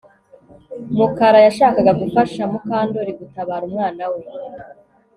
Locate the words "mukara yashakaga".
0.97-1.91